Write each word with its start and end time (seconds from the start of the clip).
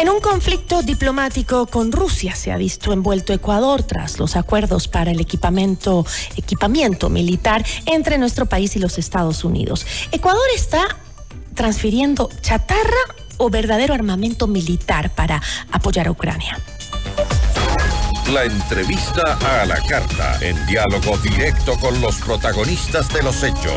En 0.00 0.08
un 0.08 0.18
conflicto 0.20 0.80
diplomático 0.80 1.66
con 1.66 1.92
Rusia 1.92 2.34
se 2.34 2.50
ha 2.50 2.56
visto 2.56 2.94
envuelto 2.94 3.34
Ecuador 3.34 3.82
tras 3.82 4.18
los 4.18 4.34
acuerdos 4.34 4.88
para 4.88 5.10
el 5.10 5.20
equipamiento, 5.20 6.06
equipamiento 6.36 7.10
militar 7.10 7.66
entre 7.84 8.16
nuestro 8.16 8.46
país 8.46 8.74
y 8.76 8.78
los 8.78 8.96
Estados 8.96 9.44
Unidos. 9.44 9.86
Ecuador 10.10 10.46
está 10.56 10.96
transfiriendo 11.54 12.30
chatarra 12.40 12.96
o 13.36 13.50
verdadero 13.50 13.92
armamento 13.92 14.46
militar 14.46 15.10
para 15.10 15.42
apoyar 15.70 16.06
a 16.08 16.12
Ucrania. 16.12 16.58
La 18.32 18.44
entrevista 18.44 19.36
a 19.60 19.66
la 19.66 19.82
carta, 19.82 20.38
en 20.40 20.64
diálogo 20.64 21.18
directo 21.18 21.78
con 21.78 22.00
los 22.00 22.16
protagonistas 22.16 23.12
de 23.12 23.22
los 23.22 23.42
hechos. 23.42 23.74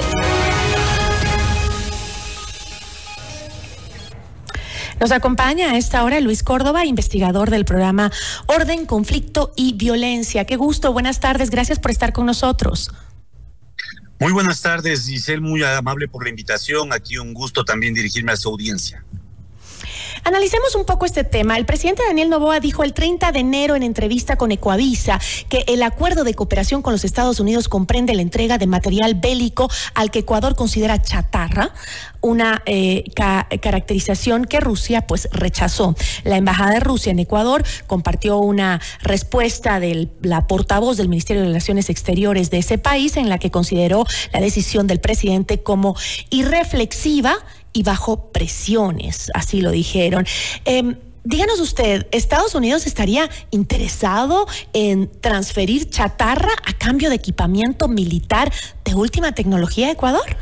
Nos 5.04 5.12
acompaña 5.12 5.72
a 5.72 5.78
esta 5.78 6.02
hora 6.06 6.22
Luis 6.22 6.44
Córdoba, 6.44 6.86
investigador 6.86 7.50
del 7.50 7.66
programa 7.66 8.10
Orden, 8.46 8.86
Conflicto 8.86 9.52
y 9.58 9.74
Violencia. 9.74 10.46
Qué 10.46 10.56
gusto, 10.56 10.94
buenas 10.94 11.20
tardes, 11.20 11.50
gracias 11.50 11.78
por 11.78 11.92
estar 11.92 12.14
con 12.14 12.26
nosotros. 12.26 12.90
Muy 14.18 14.32
buenas 14.32 14.62
tardes, 14.62 15.06
Giselle, 15.06 15.42
muy 15.42 15.62
amable 15.62 16.08
por 16.08 16.24
la 16.24 16.30
invitación. 16.30 16.94
Aquí 16.94 17.18
un 17.18 17.34
gusto 17.34 17.66
también 17.66 17.94
dirigirme 17.94 18.32
a 18.32 18.38
su 18.38 18.48
audiencia. 18.48 19.04
Analicemos 20.26 20.76
un 20.76 20.86
poco 20.86 21.06
este 21.06 21.26
tema. 21.26 21.58
El 21.58 21.66
presidente 21.66 22.02
Daniel 22.08 22.30
Novoa 22.30 22.62
dijo 22.62 22.84
el 22.84 22.94
30 22.94 23.34
de 23.34 23.40
enero 23.40 23.76
en 23.76 23.84
entrevista 23.84 24.38
con 24.38 24.54
Ecoavisa 24.54 25.20
que 25.50 25.66
el 25.68 25.84
acuerdo 25.84 26.24
de 26.24 26.34
cooperación 26.34 26.82
con 26.82 26.94
los 26.94 27.04
Estados 27.04 27.42
Unidos 27.42 27.68
comprende 27.68 28.16
la 28.16 28.22
entrega 28.22 28.58
de 28.58 28.66
material 28.66 29.16
bélico 29.16 29.70
al 29.94 30.12
que 30.12 30.20
Ecuador 30.20 30.56
considera 30.56 31.02
chatarra, 31.02 31.74
una 32.22 32.64
eh, 32.66 33.04
caracterización 33.16 34.46
que 34.46 34.62
Rusia 34.62 35.06
pues 35.08 35.28
rechazó. 35.34 35.94
La 36.24 36.38
embajada 36.38 36.76
de 36.76 36.80
Rusia 36.80 37.12
en 37.12 37.20
Ecuador 37.20 37.66
compartió 37.86 38.38
una 38.38 38.80
respuesta 39.02 39.82
de 39.82 40.08
la 40.22 40.48
portavoz 40.48 40.96
del 40.96 41.10
Ministerio 41.10 41.42
de 41.42 41.50
Relaciones 41.50 41.90
Exteriores 41.90 42.50
de 42.50 42.60
ese 42.60 42.78
país 42.78 43.18
en 43.18 43.28
la 43.28 43.40
que 43.40 43.52
consideró 43.52 44.06
la 44.32 44.40
decisión 44.40 44.88
del 44.88 45.02
presidente 45.02 45.62
como 45.64 45.98
irreflexiva 46.30 47.36
y 47.74 47.84
bajo 47.84 48.32
presiones, 48.32 49.32
así 49.34 49.62
lo 49.62 49.72
dijeron. 49.72 50.26
Em, 50.66 50.96
díganos 51.24 51.60
usted, 51.60 52.08
¿Estados 52.12 52.56
Unidos 52.56 52.86
estaría 52.86 53.30
interesado 53.52 54.48
en 54.74 55.10
transferir 55.22 55.90
chatarra 55.90 56.54
a 56.66 56.74
cambio 56.74 57.10
de 57.10 57.16
equipamiento 57.16 57.88
militar 57.88 58.54
de 58.86 58.94
última 58.94 59.34
tecnología 59.34 59.88
a 59.88 59.92
Ecuador? 59.92 60.38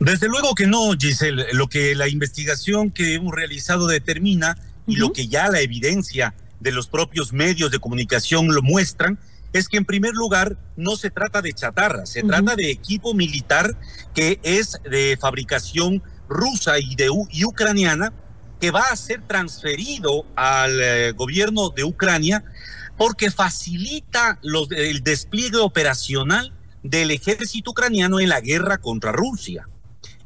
Desde 0.00 0.28
luego 0.28 0.54
que 0.54 0.66
no, 0.66 0.92
Giselle. 0.98 1.46
Lo 1.52 1.68
que 1.68 1.94
la 1.94 2.08
investigación 2.08 2.90
que 2.90 3.14
hemos 3.14 3.34
realizado 3.34 3.86
determina 3.86 4.56
y 4.86 4.96
lo 4.96 5.12
que 5.12 5.28
ya 5.28 5.48
la 5.48 5.60
evidencia 5.60 6.34
de 6.60 6.72
los 6.72 6.88
propios 6.88 7.32
medios 7.32 7.70
de 7.70 7.78
comunicación 7.78 8.48
lo 8.48 8.62
muestran 8.62 9.18
es 9.52 9.68
que 9.68 9.76
en 9.76 9.84
primer 9.84 10.12
lugar 10.14 10.56
no 10.76 10.96
se 10.96 11.10
trata 11.10 11.42
de 11.42 11.52
chatarra, 11.52 12.06
se 12.06 12.22
trata 12.22 12.54
de 12.54 12.70
equipo 12.70 13.14
militar 13.14 13.76
que 14.14 14.40
es 14.42 14.78
de 14.88 15.16
fabricación 15.20 16.02
rusa 16.28 16.78
y, 16.78 16.94
de, 16.94 17.08
y 17.30 17.44
ucraniana 17.44 18.12
que 18.60 18.70
va 18.70 18.82
a 18.90 18.96
ser 18.96 19.22
transferido 19.26 20.26
al 20.36 20.80
eh, 20.80 21.12
gobierno 21.12 21.70
de 21.70 21.84
Ucrania 21.84 22.44
porque 22.96 23.30
facilita 23.30 24.38
los, 24.42 24.70
el 24.72 25.02
despliegue 25.02 25.58
operacional 25.58 26.52
del 26.82 27.10
ejército 27.10 27.70
ucraniano 27.70 28.20
en 28.20 28.28
la 28.28 28.40
guerra 28.40 28.78
contra 28.78 29.12
Rusia. 29.12 29.68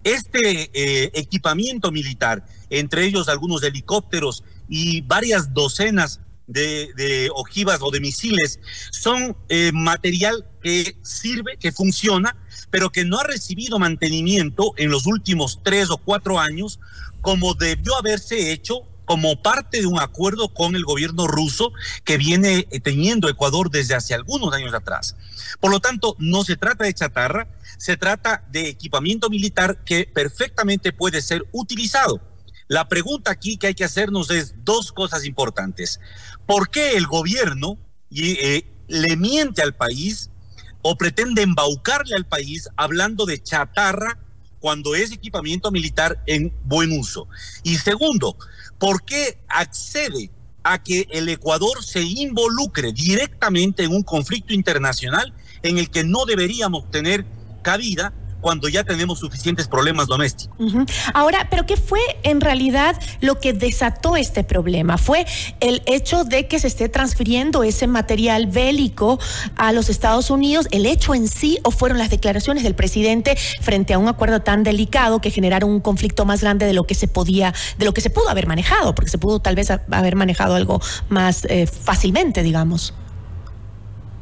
Este 0.04 0.70
eh, 0.72 1.10
equipamiento 1.14 1.92
militar, 1.92 2.44
entre 2.70 3.04
ellos 3.04 3.28
algunos 3.28 3.62
helicópteros 3.62 4.42
y 4.68 5.02
varias 5.02 5.52
docenas 5.52 6.20
de, 6.46 7.30
ojivas 7.34 7.80
o 7.82 7.90
de 7.90 8.00
misiles 8.00 8.60
son 8.90 9.36
eh, 9.48 9.70
material 9.72 10.46
que 10.62 10.96
sirve, 11.02 11.56
que 11.58 11.72
funciona, 11.72 12.36
pero 12.70 12.90
que 12.90 13.04
no 13.04 13.18
ha 13.18 13.24
recibido 13.24 13.78
mantenimiento 13.78 14.72
en 14.76 14.90
los 14.90 15.06
últimos 15.06 15.60
tres 15.62 15.90
o 15.90 15.98
cuatro 15.98 16.38
años, 16.38 16.80
como 17.20 17.54
debió 17.54 17.96
haberse 17.96 18.52
hecho 18.52 18.82
como 19.04 19.42
parte 19.42 19.80
de 19.80 19.86
un 19.86 20.00
acuerdo 20.00 20.48
con 20.48 20.76
el 20.76 20.84
gobierno 20.84 21.26
ruso 21.26 21.72
que 22.04 22.18
viene 22.18 22.66
eh, 22.70 22.80
teniendo 22.80 23.28
Ecuador 23.28 23.70
desde 23.70 23.94
hace 23.94 24.14
algunos 24.14 24.54
años 24.54 24.72
atrás. 24.74 25.16
Por 25.60 25.70
lo 25.70 25.80
tanto, 25.80 26.16
no 26.18 26.44
se 26.44 26.56
trata 26.56 26.84
de 26.84 26.94
chatarra, 26.94 27.48
se 27.78 27.96
trata 27.96 28.44
de 28.50 28.68
equipamiento 28.68 29.28
militar 29.28 29.82
que 29.84 30.08
perfectamente 30.12 30.92
puede 30.92 31.20
ser 31.20 31.44
utilizado. 31.52 32.20
La 32.68 32.88
pregunta 32.88 33.30
aquí 33.30 33.58
que 33.58 33.66
hay 33.66 33.74
que 33.74 33.84
hacernos 33.84 34.30
es 34.30 34.54
dos 34.64 34.92
cosas 34.92 35.26
importantes. 35.26 36.00
¿Por 36.52 36.68
qué 36.68 36.98
el 36.98 37.06
gobierno 37.06 37.78
eh, 38.14 38.66
le 38.86 39.16
miente 39.16 39.62
al 39.62 39.74
país 39.74 40.28
o 40.82 40.98
pretende 40.98 41.40
embaucarle 41.40 42.14
al 42.14 42.26
país 42.26 42.68
hablando 42.76 43.24
de 43.24 43.42
chatarra 43.42 44.18
cuando 44.60 44.94
es 44.94 45.12
equipamiento 45.12 45.70
militar 45.70 46.22
en 46.26 46.52
buen 46.64 46.92
uso? 46.92 47.26
Y 47.62 47.76
segundo, 47.76 48.36
¿por 48.78 49.02
qué 49.02 49.38
accede 49.48 50.30
a 50.62 50.82
que 50.82 51.06
el 51.12 51.30
Ecuador 51.30 51.82
se 51.82 52.02
involucre 52.02 52.92
directamente 52.92 53.84
en 53.84 53.94
un 53.94 54.02
conflicto 54.02 54.52
internacional 54.52 55.32
en 55.62 55.78
el 55.78 55.88
que 55.88 56.04
no 56.04 56.26
deberíamos 56.26 56.90
tener 56.90 57.24
cabida 57.62 58.12
cuando 58.42 58.68
ya 58.68 58.84
tenemos 58.84 59.20
suficientes 59.20 59.68
problemas 59.68 60.08
domésticos. 60.08 60.58
Ahora, 61.14 61.48
pero 61.48 61.64
¿qué 61.64 61.78
fue 61.78 62.00
en 62.24 62.42
realidad 62.42 63.00
lo 63.20 63.40
que 63.40 63.54
desató 63.54 64.16
este 64.16 64.44
problema? 64.44 64.98
¿Fue 64.98 65.24
el 65.60 65.82
hecho 65.86 66.24
de 66.24 66.48
que 66.48 66.58
se 66.58 66.66
esté 66.66 66.90
transfiriendo 66.90 67.62
ese 67.62 67.86
material 67.86 68.48
bélico 68.48 69.18
a 69.56 69.72
los 69.72 69.88
Estados 69.88 70.30
Unidos, 70.30 70.68
el 70.72 70.84
hecho 70.84 71.14
en 71.14 71.28
sí, 71.28 71.58
o 71.62 71.70
fueron 71.70 71.98
las 71.98 72.10
declaraciones 72.10 72.64
del 72.64 72.74
presidente 72.74 73.36
frente 73.60 73.94
a 73.94 73.98
un 73.98 74.08
acuerdo 74.08 74.40
tan 74.40 74.64
delicado 74.64 75.20
que 75.20 75.30
generaron 75.30 75.70
un 75.70 75.80
conflicto 75.80 76.24
más 76.24 76.40
grande 76.42 76.66
de 76.66 76.72
lo 76.72 76.84
que 76.84 76.94
se 76.94 77.08
podía, 77.08 77.54
de 77.78 77.84
lo 77.84 77.94
que 77.94 78.00
se 78.00 78.10
pudo 78.10 78.28
haber 78.28 78.46
manejado, 78.46 78.94
porque 78.94 79.10
se 79.10 79.18
pudo 79.18 79.40
tal 79.40 79.54
vez 79.54 79.70
haber 79.70 80.16
manejado 80.16 80.56
algo 80.56 80.80
más 81.08 81.46
eh, 81.48 81.66
fácilmente, 81.66 82.42
digamos? 82.42 82.92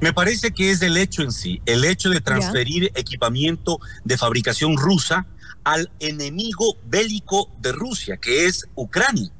Me 0.00 0.12
parece 0.12 0.50
que 0.52 0.70
es 0.70 0.80
el 0.82 0.96
hecho 0.96 1.22
en 1.22 1.30
sí, 1.30 1.60
el 1.66 1.84
hecho 1.84 2.08
de 2.08 2.20
transferir 2.20 2.90
equipamiento 2.94 3.78
de 4.04 4.16
fabricación 4.16 4.76
rusa 4.76 5.26
al 5.62 5.90
enemigo 6.00 6.78
bélico 6.86 7.50
de 7.58 7.72
Rusia, 7.72 8.16
que 8.16 8.46
es 8.46 8.66
Ucrania. 8.74 9.30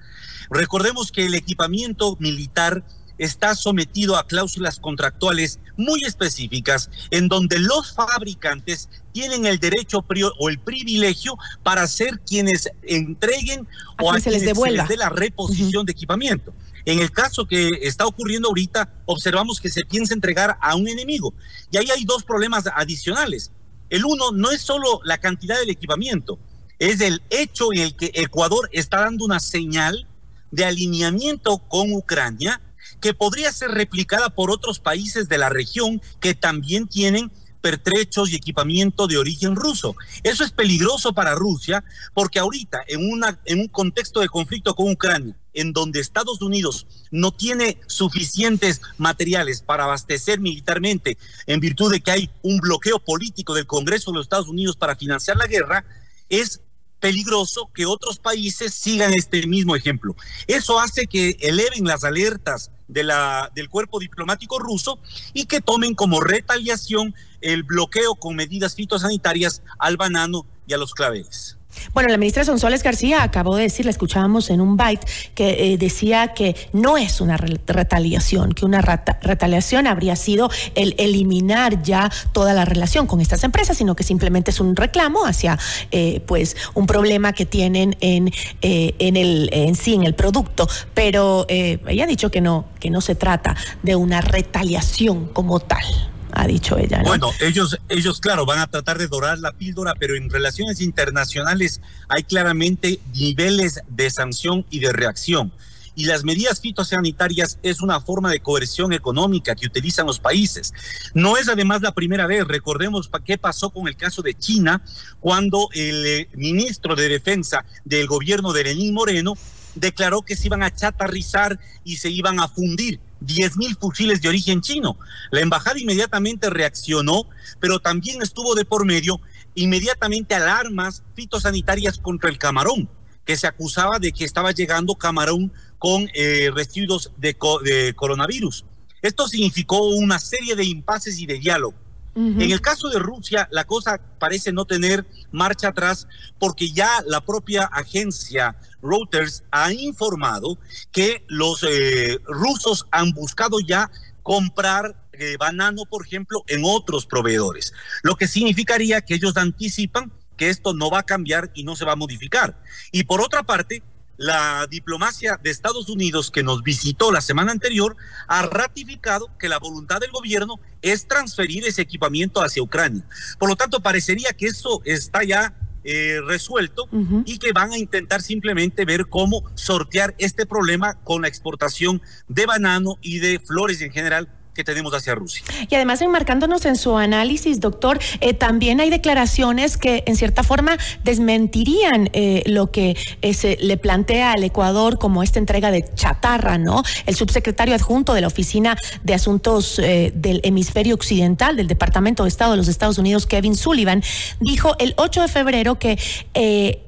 Recordemos 0.51 1.13
que 1.13 1.27
el 1.27 1.35
equipamiento 1.35 2.17
militar 2.21 2.85
está 3.17 3.55
sometido 3.55 4.17
a 4.17 4.27
cláusulas 4.27 4.81
contractuales 4.81 5.61
muy 5.77 6.03
específicas 6.05 6.91
en 7.11 7.29
donde 7.29 7.59
los 7.59 7.93
fabricantes 7.93 8.89
tienen 9.13 9.47
el 9.47 9.59
derecho 9.59 10.05
o 10.39 10.49
el 10.49 10.59
privilegio 10.59 11.37
para 11.63 11.87
ser 11.87 12.21
quienes 12.21 12.71
entreguen 12.83 13.67
o 14.03 14.13
a 14.13 14.21
se 14.21 14.31
les 14.31 14.43
devuelva. 14.43 14.87
dé 14.87 14.97
la 14.97 15.11
reposición 15.11 15.85
de 15.85 15.93
equipamiento. 15.93 16.55
En 16.85 16.99
el 17.01 17.11
caso 17.11 17.47
que 17.47 17.69
está 17.83 18.07
ocurriendo 18.07 18.49
ahorita, 18.49 18.93
observamos 19.07 19.61
que 19.61 19.71
se 19.71 19.85
piensa 19.85 20.15
entregar 20.15 20.57
a 20.61 20.77
un 20.77 20.89
enemigo. 20.89 21.35
Y 21.71 21.77
ahí 21.77 21.91
hay 21.91 22.05
dos 22.05 22.23
problemas 22.25 22.65
adicionales. 22.75 23.53
El 23.89 24.05
uno 24.05 24.33
no 24.33 24.51
es 24.51 24.63
solo 24.63 25.01
la 25.05 25.19
cantidad 25.19 25.59
del 25.59 25.71
equipamiento, 25.71 26.39
es 26.79 27.01
el 27.01 27.23
hecho 27.29 27.73
en 27.73 27.81
el 27.81 27.95
que 27.95 28.11
Ecuador 28.15 28.69
está 28.73 29.01
dando 29.01 29.25
una 29.25 29.39
señal 29.39 30.07
de 30.51 30.65
alineamiento 30.65 31.59
con 31.59 31.93
Ucrania 31.93 32.61
que 33.01 33.15
podría 33.15 33.53
ser 33.53 33.71
replicada 33.71 34.31
por 34.31 34.51
otros 34.51 34.81
países 34.81 35.29
de 35.29 35.39
la 35.39 35.51
región 35.51 36.01
que 36.21 36.35
también 36.35 36.89
tienen 36.89 37.31
pertrechos 37.61 38.31
y 38.31 38.37
equipamiento 38.37 39.07
de 39.07 39.19
origen 39.19 39.57
ruso. 39.57 39.95
Eso 40.23 40.43
es 40.43 40.51
peligroso 40.51 41.13
para 41.13 41.35
Rusia 41.35 41.85
porque 42.15 42.39
ahorita 42.39 42.81
en, 42.89 43.11
una, 43.11 43.39
en 43.45 43.61
un 43.61 43.69
contexto 43.69 44.21
de 44.21 44.29
conflicto 44.29 44.75
con 44.75 44.91
Ucrania, 44.91 45.37
en 45.55 45.73
donde 45.73 46.01
Estados 46.01 46.43
Unidos 46.43 46.87
no 47.11 47.33
tiene 47.33 47.79
suficientes 47.87 48.81
materiales 48.99 49.63
para 49.63 49.85
abastecer 49.85 50.41
militarmente 50.41 51.19
en 51.47 51.61
virtud 51.61 51.93
de 51.93 52.01
que 52.01 52.11
hay 52.11 52.31
un 52.43 52.59
bloqueo 52.59 52.99
político 52.99 53.55
del 53.55 53.67
Congreso 53.67 54.11
de 54.11 54.17
los 54.17 54.27
Estados 54.27 54.49
Unidos 54.49 54.77
para 54.77 54.97
financiar 54.97 55.37
la 55.37 55.47
guerra, 55.47 55.85
es 56.29 56.61
peligroso 57.01 57.71
que 57.75 57.87
otros 57.87 58.19
países 58.19 58.75
sigan 58.75 59.15
este 59.15 59.47
mismo 59.47 59.75
ejemplo. 59.75 60.15
Eso 60.47 60.79
hace 60.79 61.07
que 61.07 61.37
eleven 61.41 61.85
las 61.85 62.05
alertas 62.05 62.71
de 62.89 63.05
la, 63.05 63.51
del 63.55 63.69
cuerpo 63.69 63.99
diplomático 63.99 64.59
ruso 64.59 64.99
y 65.33 65.47
que 65.47 65.61
tomen 65.61 65.95
como 65.95 66.21
retaliación 66.21 67.15
el 67.41 67.63
bloqueo 67.63 68.15
con 68.17 68.37
medidas 68.37 68.75
fitosanitarias 68.75 69.63
al 69.79 69.97
banano 69.97 70.47
y 70.67 70.75
a 70.75 70.79
los 70.79 70.93
claveles. 70.93 71.57
Bueno, 71.93 72.09
la 72.09 72.19
ministra 72.19 72.45
Sonsoles 72.45 72.83
García 72.83 73.23
acabó 73.23 73.57
de 73.57 73.65
decir, 73.65 73.85
la 73.85 73.91
escuchábamos 73.91 74.51
en 74.51 74.61
un 74.61 74.77
byte, 74.77 75.07
que 75.35 75.73
eh, 75.73 75.79
decía 75.79 76.29
que 76.35 76.55
no 76.73 76.97
es 76.97 77.21
una 77.21 77.37
retaliación, 77.37 78.53
que 78.53 78.65
una 78.65 78.81
retaliación 78.81 79.87
habría 79.87 80.17
sido 80.17 80.51
el 80.75 80.95
eliminar 80.99 81.83
ya 81.83 82.11
toda 82.33 82.55
la 82.55 82.65
relación 82.65 83.07
con 83.07 83.21
estas 83.21 83.45
empresas, 83.45 83.77
sino 83.77 83.97
que 83.97 84.05
simplemente 84.05 84.51
es 84.51 84.61
un 84.61 84.77
reclamo 84.77 85.27
hacia 85.27 85.59
eh, 85.91 86.21
pues 86.27 86.57
un 86.75 86.87
problema 86.87 87.33
que 87.33 87.47
tienen 87.47 87.97
en, 88.01 88.33
eh, 88.63 88.95
en 88.99 89.17
el 89.17 89.51
en 89.53 89.75
sí, 89.75 89.95
en 89.95 90.05
el 90.05 90.15
producto. 90.15 90.69
Pero 90.95 91.47
ella 91.49 92.05
ha 92.05 92.07
dicho 92.07 92.31
que 92.31 92.41
no, 92.41 92.67
que 92.79 92.91
no 92.91 93.01
se 93.01 93.15
trata 93.15 93.57
de 93.83 93.97
una 93.97 94.21
retaliación 94.21 95.27
como 95.27 95.61
tal 95.61 95.85
ha 96.33 96.47
dicho 96.47 96.79
ella. 96.79 97.03
Bueno, 97.05 97.31
ellos, 97.41 97.79
ellos, 97.89 98.21
claro, 98.21 98.47
van 98.47 98.59
a 98.59 98.67
tratar 98.67 98.99
de 98.99 99.09
dorar 99.09 99.39
la 99.39 99.53
píldora, 99.53 99.95
pero 99.99 100.15
en 100.15 100.31
relaciones 100.31 100.81
internacionales 100.81 101.81
hay 102.09 102.23
claramente 102.23 103.01
niveles 103.15 103.81
de 103.89 104.11
sanción 104.11 104.65
y 104.71 104.81
de 104.81 104.93
reacción. 104.93 105.53
Y 105.95 106.05
las 106.05 106.25
medidas 106.25 106.61
fitosanitarias 106.61 107.59
es 107.63 107.83
una 107.83 108.01
forma 108.01 108.31
de 108.31 108.41
coerción 108.41 108.93
económica 108.93 109.55
que 109.55 109.67
utilizan 109.67 110.07
los 110.07 110.21
países. 110.21 110.73
No 111.15 111.37
es 111.37 111.49
además 111.49 111.83
la 111.83 111.93
primera 111.93 112.27
vez. 112.27 112.47
Recordemos 112.47 113.11
qué 113.25 113.37
pasó 113.37 113.71
con 113.71 113.89
el 113.89 113.97
caso 113.97 114.23
de 114.23 114.35
China, 114.35 114.83
cuando 115.19 115.69
el 115.75 116.07
eh, 116.07 116.29
ministro 116.35 116.95
de 116.95 117.09
Defensa 117.09 117.65
del 117.85 118.07
gobierno 118.07 118.53
de 118.53 118.65
Lenín 118.65 118.95
Moreno 118.95 119.35
declaró 119.75 120.23
que 120.23 120.37
se 120.37 120.47
iban 120.47 120.63
a 120.63 120.75
chatarrizar 120.75 121.59
y 121.85 121.97
se 121.97 122.11
iban 122.11 122.41
a 122.41 122.49
fundir 122.49 123.01
10 123.21 123.57
mil 123.57 123.77
fusiles 123.77 124.21
de 124.21 124.29
origen 124.29 124.61
chino. 124.61 124.97
La 125.31 125.41
embajada 125.41 125.79
inmediatamente 125.79 126.51
reaccionó, 126.51 127.29
pero 127.61 127.81
también 127.81 128.23
estuvo 128.23 128.55
de 128.55 128.65
por 128.65 128.85
medio 128.85 129.21
inmediatamente 129.55 130.35
alarmas 130.35 131.03
fitosanitarias 131.15 131.99
contra 131.99 132.31
el 132.31 132.39
camarón, 132.39 132.89
que 133.25 133.37
se 133.37 133.47
acusaba 133.47 133.99
de 133.99 134.13
que 134.13 134.25
estaba 134.25 134.53
llegando 134.53 134.95
camarón 134.95 135.53
con 135.79 136.09
eh, 136.15 136.51
residuos 136.55 137.13
de, 137.17 137.37
de 137.65 137.95
coronavirus. 137.95 138.65
Esto 139.03 139.29
significó 139.29 139.89
una 139.89 140.19
serie 140.19 140.57
de 140.57 140.65
impases 140.65 141.19
y 141.19 141.27
de 141.27 141.39
diálogo. 141.39 141.90
En 142.15 142.41
el 142.41 142.61
caso 142.61 142.89
de 142.89 142.99
Rusia, 142.99 143.49
la 143.53 143.65
cosa 143.65 144.01
parece 144.19 144.53
no 144.53 144.65
tener 144.65 145.07
marcha 145.31 145.69
atrás 145.69 146.09
porque 146.39 146.71
ya 146.73 146.89
la 147.07 147.21
propia 147.21 147.65
agencia 147.67 148.57
Reuters 148.83 149.45
ha 149.51 149.73
informado 149.73 150.59
que 150.91 151.25
los 151.29 151.63
eh, 151.63 152.19
rusos 152.27 152.87
han 152.91 153.13
buscado 153.13 153.61
ya 153.61 153.91
comprar 154.23 154.97
eh, 155.13 155.37
banano, 155.39 155.85
por 155.85 156.05
ejemplo, 156.05 156.43
en 156.47 156.63
otros 156.65 157.07
proveedores, 157.07 157.73
lo 158.03 158.17
que 158.17 158.27
significaría 158.27 159.03
que 159.03 159.15
ellos 159.15 159.37
anticipan 159.37 160.13
que 160.37 160.49
esto 160.49 160.73
no 160.73 160.91
va 160.91 161.01
a 161.01 161.03
cambiar 161.03 161.51
y 161.55 161.65
no 161.65 161.77
se 161.77 161.85
va 161.85 161.93
a 161.93 161.97
modificar. 161.97 162.63
Y 162.93 163.05
por 163.05 163.21
otra 163.21 163.43
parte, 163.43 163.83
la 164.21 164.67
diplomacia 164.67 165.41
de 165.43 165.49
Estados 165.49 165.89
Unidos 165.89 166.31
que 166.31 166.43
nos 166.43 166.63
visitó 166.63 167.11
la 167.11 167.23
semana 167.23 167.53
anterior 167.53 167.97
ha 168.29 168.43
ratificado 168.43 169.31
que 169.39 169.49
la 169.49 169.59
voluntad 169.59 169.99
del 169.99 170.11
gobierno 170.11 170.61
es 170.83 171.09
transferir 171.09 171.65
ese 171.65 171.81
equipamiento 171.81 172.43
hacia 172.43 172.63
Ucrania. 172.63 173.03
Por 173.39 173.49
lo 173.49 173.57
tanto, 173.57 173.81
parecería 173.81 174.35
que 174.35 174.45
eso 174.45 174.83
está 174.85 175.25
ya 175.25 175.55
eh, 175.85 176.21
resuelto 176.27 176.87
y 177.25 177.39
que 177.39 177.53
van 177.53 177.73
a 177.73 177.79
intentar 177.79 178.21
simplemente 178.21 178.85
ver 178.85 179.07
cómo 179.07 179.43
sortear 179.55 180.15
este 180.19 180.45
problema 180.45 181.01
con 181.03 181.23
la 181.23 181.29
exportación 181.29 182.03
de 182.29 182.45
banano 182.45 182.99
y 183.01 183.21
de 183.21 183.39
flores 183.39 183.81
en 183.81 183.91
general 183.91 184.29
que 184.55 184.65
tenemos 184.65 184.93
hacia 184.95 185.15
Rusia. 185.15 185.43
Y 185.69 185.75
además, 185.75 186.03
enmarcándonos 186.03 186.65
en 186.65 186.77
su 186.77 186.97
análisis, 186.97 187.61
doctor, 187.61 187.99
eh, 188.21 188.35
también 188.35 188.81
hay 188.81 188.91
declaraciones 188.91 189.77
que 189.77 190.03
en 190.07 190.17
cierta 190.17 190.43
forma 190.43 190.77
desmentirían 191.05 192.11
eh, 192.13 192.43
lo 192.47 192.71
que 192.71 192.97
eh, 193.23 193.35
se 193.35 193.57
le 193.61 193.77
plantea 193.77 194.33
al 194.33 194.43
Ecuador 194.43 194.99
como 194.99 195.23
esta 195.23 195.39
entrega 195.39 195.71
de 195.71 195.85
chatarra, 195.95 196.59
¿no? 196.59 196.83
El 197.07 197.15
subsecretario 197.15 197.75
adjunto 197.75 198.15
de 198.15 198.23
la 198.23 198.27
Oficina 198.27 198.77
de 199.03 199.15
Asuntos 199.15 199.77
del 199.77 200.41
Hemisferio 200.45 200.95
Occidental 200.95 201.57
del 201.57 201.67
Departamento 201.67 202.25
de 202.25 202.29
Estado 202.29 202.53
de 202.53 202.57
los 202.57 202.69
Estados 202.69 202.99
Unidos, 202.99 203.27
Kevin 203.27 203.55
Sullivan, 203.55 204.03
dijo 204.41 204.75
el 204.79 204.95
8 204.97 205.23
de 205.23 205.29
febrero 205.29 205.79
que 205.79 205.99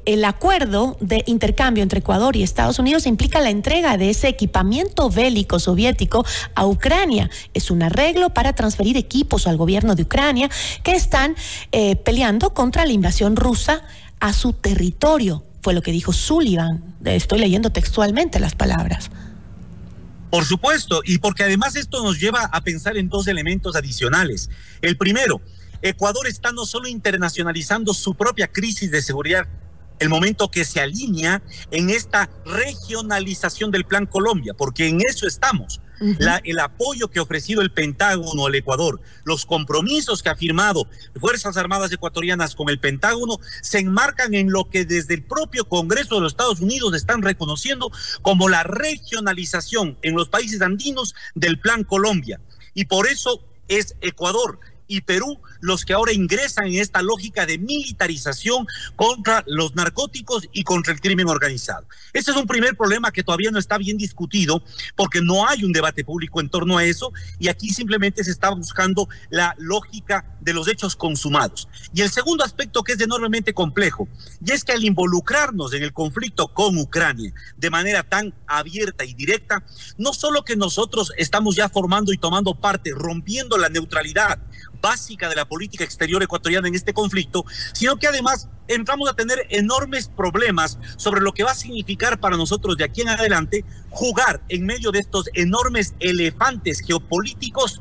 el 0.04 0.24
acuerdo 0.24 0.96
de 1.00 1.22
intercambio 1.26 1.82
entre 1.82 2.00
Ecuador 2.00 2.36
y 2.36 2.42
Estados 2.42 2.78
Unidos 2.78 3.06
implica 3.06 3.40
la 3.40 3.50
entrega 3.50 3.96
de 3.96 4.10
ese 4.10 4.28
equipamiento 4.28 5.10
bélico 5.10 5.58
soviético 5.58 6.24
a 6.54 6.66
Ucrania 6.66 7.30
es 7.54 7.70
un 7.70 7.82
arreglo 7.82 8.30
para 8.30 8.52
transferir 8.54 8.96
equipos 8.96 9.46
al 9.46 9.56
gobierno 9.56 9.94
de 9.94 10.02
Ucrania 10.02 10.50
que 10.82 10.92
están 10.92 11.36
eh, 11.72 11.96
peleando 11.96 12.54
contra 12.54 12.84
la 12.86 12.92
invasión 12.92 13.36
rusa 13.36 13.82
a 14.20 14.32
su 14.32 14.52
territorio. 14.52 15.44
Fue 15.60 15.74
lo 15.74 15.82
que 15.82 15.92
dijo 15.92 16.12
Sullivan. 16.12 16.96
Estoy 17.04 17.40
leyendo 17.40 17.70
textualmente 17.70 18.40
las 18.40 18.54
palabras. 18.54 19.10
Por 20.30 20.46
supuesto, 20.46 21.02
y 21.04 21.18
porque 21.18 21.42
además 21.42 21.76
esto 21.76 22.02
nos 22.02 22.18
lleva 22.18 22.44
a 22.44 22.62
pensar 22.62 22.96
en 22.96 23.10
dos 23.10 23.28
elementos 23.28 23.76
adicionales. 23.76 24.48
El 24.80 24.96
primero, 24.96 25.42
Ecuador 25.82 26.26
está 26.26 26.52
no 26.52 26.64
solo 26.64 26.88
internacionalizando 26.88 27.92
su 27.92 28.14
propia 28.14 28.48
crisis 28.48 28.90
de 28.90 29.02
seguridad, 29.02 29.46
el 29.98 30.08
momento 30.08 30.50
que 30.50 30.64
se 30.64 30.80
alinea 30.80 31.42
en 31.70 31.90
esta 31.90 32.30
regionalización 32.46 33.70
del 33.70 33.84
Plan 33.84 34.06
Colombia, 34.06 34.54
porque 34.54 34.88
en 34.88 35.00
eso 35.06 35.26
estamos 35.26 35.81
el 36.44 36.58
apoyo 36.58 37.08
que 37.08 37.18
ha 37.18 37.22
ofrecido 37.22 37.62
el 37.62 37.72
Pentágono 37.72 38.46
al 38.46 38.54
Ecuador, 38.54 39.00
los 39.24 39.46
compromisos 39.46 40.22
que 40.22 40.28
ha 40.28 40.36
firmado 40.36 40.86
Fuerzas 41.20 41.56
Armadas 41.56 41.92
ecuatorianas 41.92 42.54
con 42.54 42.68
el 42.68 42.78
Pentágono, 42.78 43.38
se 43.62 43.78
enmarcan 43.78 44.34
en 44.34 44.50
lo 44.50 44.68
que 44.68 44.84
desde 44.84 45.14
el 45.14 45.22
propio 45.22 45.68
Congreso 45.68 46.16
de 46.16 46.22
los 46.22 46.32
Estados 46.32 46.60
Unidos 46.60 46.94
están 46.94 47.22
reconociendo 47.22 47.90
como 48.22 48.48
la 48.48 48.62
regionalización 48.62 49.98
en 50.02 50.14
los 50.14 50.28
países 50.28 50.60
andinos 50.62 51.14
del 51.34 51.58
Plan 51.58 51.84
Colombia. 51.84 52.40
Y 52.74 52.86
por 52.86 53.06
eso 53.06 53.42
es 53.68 53.94
Ecuador 54.00 54.58
y 54.92 55.00
Perú 55.00 55.40
los 55.60 55.84
que 55.84 55.94
ahora 55.94 56.12
ingresan 56.12 56.66
en 56.66 56.74
esta 56.74 57.00
lógica 57.00 57.46
de 57.46 57.56
militarización 57.56 58.66
contra 58.94 59.42
los 59.46 59.74
narcóticos 59.74 60.48
y 60.52 60.64
contra 60.64 60.92
el 60.92 61.00
crimen 61.00 61.28
organizado. 61.28 61.86
Este 62.12 62.30
es 62.30 62.36
un 62.36 62.46
primer 62.46 62.76
problema 62.76 63.10
que 63.10 63.22
todavía 63.22 63.50
no 63.50 63.58
está 63.58 63.78
bien 63.78 63.96
discutido 63.96 64.62
porque 64.94 65.22
no 65.22 65.48
hay 65.48 65.64
un 65.64 65.72
debate 65.72 66.04
público 66.04 66.40
en 66.40 66.50
torno 66.50 66.76
a 66.76 66.84
eso 66.84 67.10
y 67.38 67.48
aquí 67.48 67.70
simplemente 67.70 68.22
se 68.22 68.30
está 68.30 68.50
buscando 68.50 69.08
la 69.30 69.54
lógica 69.58 70.26
de 70.40 70.52
los 70.52 70.68
hechos 70.68 70.94
consumados. 70.94 71.68
Y 71.94 72.02
el 72.02 72.10
segundo 72.10 72.44
aspecto 72.44 72.82
que 72.82 72.92
es 72.92 73.00
enormemente 73.00 73.54
complejo 73.54 74.08
y 74.44 74.52
es 74.52 74.62
que 74.62 74.72
al 74.72 74.84
involucrarnos 74.84 75.72
en 75.72 75.84
el 75.84 75.94
conflicto 75.94 76.48
con 76.48 76.76
Ucrania 76.76 77.32
de 77.56 77.70
manera 77.70 78.02
tan 78.02 78.34
abierta 78.46 79.06
y 79.06 79.14
directa, 79.14 79.64
no 79.96 80.12
solo 80.12 80.44
que 80.44 80.56
nosotros 80.56 81.12
estamos 81.16 81.56
ya 81.56 81.70
formando 81.70 82.12
y 82.12 82.18
tomando 82.18 82.54
parte, 82.54 82.90
rompiendo 82.94 83.56
la 83.56 83.70
neutralidad 83.70 84.38
básica 84.82 85.30
de 85.30 85.36
la 85.36 85.46
política 85.46 85.84
exterior 85.84 86.22
ecuatoriana 86.22 86.68
en 86.68 86.74
este 86.74 86.92
conflicto, 86.92 87.46
sino 87.72 87.96
que 87.96 88.08
además 88.08 88.48
entramos 88.68 89.08
a 89.08 89.14
tener 89.14 89.46
enormes 89.48 90.08
problemas 90.08 90.78
sobre 90.96 91.22
lo 91.22 91.32
que 91.32 91.44
va 91.44 91.52
a 91.52 91.54
significar 91.54 92.20
para 92.20 92.36
nosotros 92.36 92.76
de 92.76 92.84
aquí 92.84 93.00
en 93.00 93.08
adelante 93.08 93.64
jugar 93.88 94.42
en 94.50 94.66
medio 94.66 94.90
de 94.90 94.98
estos 94.98 95.30
enormes 95.32 95.94
elefantes 96.00 96.80
geopolíticos 96.80 97.80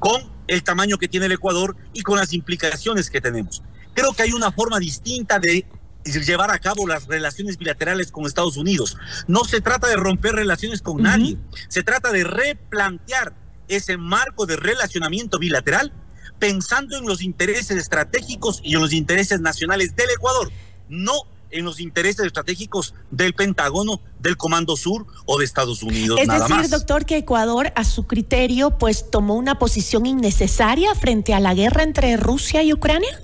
con 0.00 0.32
el 0.48 0.64
tamaño 0.64 0.98
que 0.98 1.08
tiene 1.08 1.26
el 1.26 1.32
Ecuador 1.32 1.76
y 1.92 2.02
con 2.02 2.16
las 2.18 2.32
implicaciones 2.32 3.10
que 3.10 3.20
tenemos. 3.20 3.62
Creo 3.94 4.12
que 4.12 4.22
hay 4.22 4.32
una 4.32 4.50
forma 4.50 4.78
distinta 4.78 5.38
de 5.38 5.66
llevar 6.04 6.50
a 6.50 6.58
cabo 6.58 6.86
las 6.86 7.06
relaciones 7.06 7.58
bilaterales 7.58 8.10
con 8.10 8.24
Estados 8.24 8.56
Unidos. 8.56 8.96
No 9.26 9.44
se 9.44 9.60
trata 9.60 9.88
de 9.88 9.96
romper 9.96 10.34
relaciones 10.34 10.80
con 10.80 11.02
nadie, 11.02 11.36
se 11.68 11.82
trata 11.82 12.10
de 12.12 12.24
replantear 12.24 13.34
ese 13.68 13.98
marco 13.98 14.46
de 14.46 14.56
relacionamiento 14.56 15.38
bilateral 15.38 15.92
pensando 16.38 16.96
en 16.96 17.06
los 17.06 17.22
intereses 17.22 17.76
estratégicos 17.76 18.60
y 18.62 18.74
en 18.74 18.80
los 18.80 18.92
intereses 18.92 19.40
nacionales 19.40 19.94
del 19.96 20.10
Ecuador, 20.10 20.50
no 20.88 21.14
en 21.50 21.64
los 21.64 21.80
intereses 21.80 22.26
estratégicos 22.26 22.94
del 23.10 23.34
Pentágono, 23.34 24.00
del 24.20 24.36
Comando 24.36 24.76
Sur 24.76 25.06
o 25.24 25.38
de 25.38 25.44
Estados 25.44 25.82
Unidos. 25.82 26.18
Es 26.20 26.28
decir, 26.28 26.68
doctor, 26.68 27.06
que 27.06 27.16
Ecuador, 27.16 27.72
a 27.74 27.84
su 27.84 28.06
criterio, 28.06 28.76
pues 28.78 29.10
tomó 29.10 29.36
una 29.36 29.58
posición 29.58 30.06
innecesaria 30.06 30.94
frente 30.94 31.34
a 31.34 31.40
la 31.40 31.54
guerra 31.54 31.82
entre 31.82 32.16
Rusia 32.16 32.62
y 32.62 32.72
Ucrania. 32.72 33.22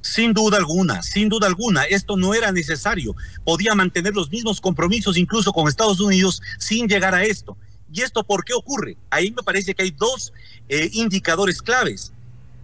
Sin 0.00 0.32
duda 0.32 0.56
alguna, 0.56 1.02
sin 1.02 1.28
duda 1.28 1.48
alguna, 1.48 1.84
esto 1.84 2.16
no 2.16 2.32
era 2.32 2.50
necesario. 2.50 3.14
Podía 3.44 3.74
mantener 3.74 4.14
los 4.14 4.30
mismos 4.30 4.60
compromisos 4.60 5.16
incluso 5.16 5.52
con 5.52 5.68
Estados 5.68 6.00
Unidos 6.00 6.40
sin 6.58 6.88
llegar 6.88 7.14
a 7.14 7.24
esto. 7.24 7.56
¿Y 7.92 8.02
esto 8.02 8.24
por 8.24 8.44
qué 8.44 8.54
ocurre? 8.54 8.96
Ahí 9.10 9.30
me 9.30 9.42
parece 9.42 9.74
que 9.74 9.82
hay 9.82 9.90
dos 9.90 10.32
eh, 10.68 10.90
indicadores 10.92 11.62
claves. 11.62 12.12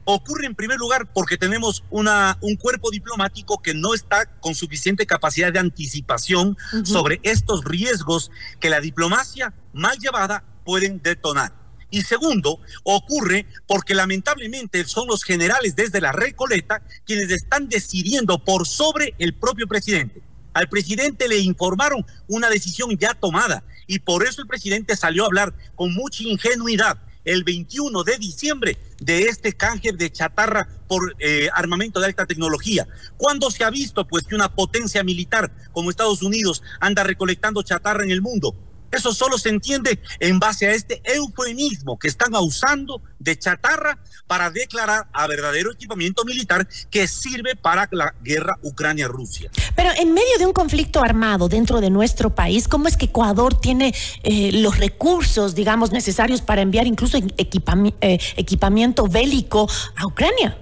Ocurre 0.04 0.46
en 0.46 0.54
primer 0.54 0.78
lugar 0.78 1.10
porque 1.12 1.38
tenemos 1.38 1.82
una, 1.88 2.36
un 2.42 2.56
cuerpo 2.56 2.90
diplomático 2.90 3.62
que 3.62 3.72
no 3.72 3.94
está 3.94 4.26
con 4.40 4.54
suficiente 4.54 5.06
capacidad 5.06 5.50
de 5.50 5.58
anticipación 5.58 6.58
sobre 6.84 7.20
estos 7.22 7.64
riesgos 7.64 8.30
que 8.60 8.68
la 8.68 8.80
diplomacia 8.80 9.54
mal 9.72 9.98
llevada 9.98 10.44
pueden 10.64 11.00
detonar. 11.02 11.54
Y 11.94 12.02
segundo, 12.02 12.60
ocurre 12.82 13.46
porque 13.66 13.94
lamentablemente 13.94 14.84
son 14.84 15.06
los 15.06 15.22
generales 15.22 15.76
desde 15.76 16.00
la 16.00 16.12
Recoleta 16.12 16.82
quienes 17.06 17.30
están 17.30 17.68
decidiendo 17.68 18.44
por 18.44 18.66
sobre 18.66 19.14
el 19.18 19.32
propio 19.32 19.66
presidente. 19.66 20.20
Al 20.54 20.68
presidente 20.68 21.28
le 21.28 21.38
informaron 21.38 22.04
una 22.28 22.50
decisión 22.50 22.96
ya 22.98 23.14
tomada 23.14 23.64
y 23.86 24.00
por 24.00 24.26
eso 24.26 24.42
el 24.42 24.48
presidente 24.48 24.96
salió 24.96 25.24
a 25.24 25.26
hablar 25.26 25.54
con 25.74 25.94
mucha 25.94 26.22
ingenuidad 26.22 26.98
el 27.24 27.42
21 27.44 28.04
de 28.04 28.18
diciembre 28.18 28.76
de 29.00 29.24
este 29.24 29.54
canje 29.54 29.92
de 29.92 30.12
chatarra 30.12 30.68
por 30.88 31.16
eh, 31.18 31.48
armamento 31.54 32.00
de 32.00 32.06
alta 32.06 32.26
tecnología. 32.26 32.86
¿Cuándo 33.16 33.50
se 33.50 33.64
ha 33.64 33.70
visto 33.70 34.06
pues 34.06 34.24
que 34.24 34.34
una 34.34 34.54
potencia 34.54 35.02
militar 35.02 35.50
como 35.72 35.90
Estados 35.90 36.22
Unidos 36.22 36.62
anda 36.80 37.02
recolectando 37.02 37.62
chatarra 37.62 38.04
en 38.04 38.10
el 38.10 38.22
mundo? 38.22 38.54
Eso 38.94 39.12
solo 39.12 39.38
se 39.38 39.48
entiende 39.48 39.98
en 40.20 40.38
base 40.38 40.68
a 40.68 40.72
este 40.72 41.02
eufemismo 41.04 41.98
que 41.98 42.08
están 42.08 42.34
usando 42.34 43.02
de 43.18 43.36
chatarra 43.36 43.98
para 44.26 44.50
declarar 44.50 45.08
a 45.12 45.26
verdadero 45.26 45.72
equipamiento 45.72 46.24
militar 46.24 46.68
que 46.90 47.08
sirve 47.08 47.56
para 47.56 47.88
la 47.90 48.14
guerra 48.22 48.56
Ucrania-Rusia. 48.62 49.50
Pero 49.74 49.90
en 49.96 50.14
medio 50.14 50.38
de 50.38 50.46
un 50.46 50.52
conflicto 50.52 51.02
armado 51.02 51.48
dentro 51.48 51.80
de 51.80 51.90
nuestro 51.90 52.34
país, 52.34 52.68
¿cómo 52.68 52.86
es 52.86 52.96
que 52.96 53.06
Ecuador 53.06 53.58
tiene 53.60 53.94
eh, 54.22 54.52
los 54.52 54.78
recursos, 54.78 55.54
digamos, 55.54 55.90
necesarios 55.90 56.40
para 56.40 56.62
enviar 56.62 56.86
incluso 56.86 57.18
eh, 57.18 58.18
equipamiento 58.36 59.08
bélico 59.08 59.68
a 59.96 60.06
Ucrania? 60.06 60.58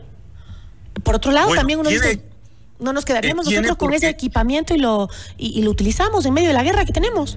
Por 1.03 1.17
otro 1.17 1.33
lado, 1.33 1.55
también 1.55 1.81
uno 1.81 1.91
dice, 1.91 2.23
no 2.79 2.93
nos 2.93 3.05
quedaríamos 3.05 3.47
eh, 3.47 3.57
nosotros 3.57 3.77
con 3.77 3.93
ese 3.93 4.09
equipamiento 4.09 4.75
y 4.75 4.79
lo, 4.79 5.09
y 5.37 5.63
lo 5.63 5.71
utilizamos 5.71 6.25
en 6.27 6.35
medio 6.35 6.49
de 6.49 6.55
la 6.55 6.63
guerra 6.63 6.85
que 6.85 6.93
tenemos. 6.93 7.37